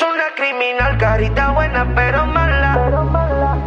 [0.00, 2.72] Es una criminal, carita buena pero mala.
[2.86, 3.58] pero mala.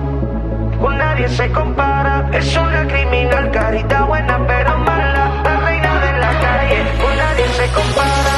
[0.82, 2.28] Con nadie se compara.
[2.34, 5.44] Es una criminal, carita buena pero mala.
[5.44, 8.34] La reina de la calle, con nadie se compara.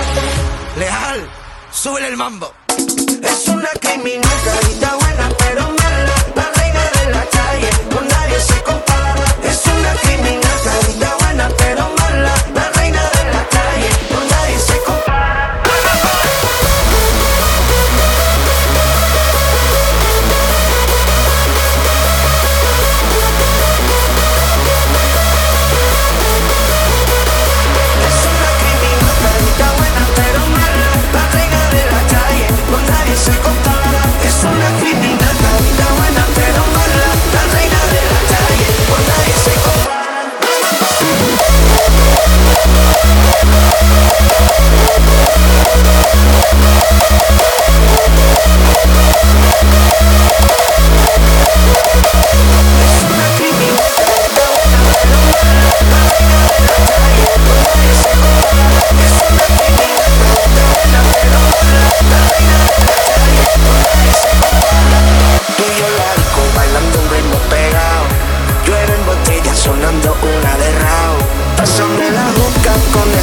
[0.77, 1.29] Leal,
[1.71, 2.51] sube el mambo.
[3.23, 4.34] Es una criminal.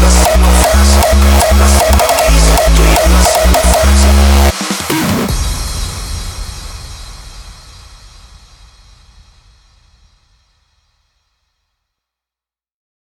[0.00, 1.11] Você não